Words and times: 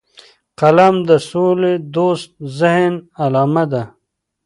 قلم 0.59 0.95
د 1.09 1.11
سولهدوست 1.29 2.31
ذهن 2.59 2.93
علامه 3.23 3.65
ده 3.71 3.83